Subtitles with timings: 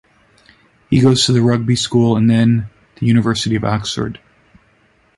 [0.89, 4.17] He goes to the Rugby School and then the University of Oxford.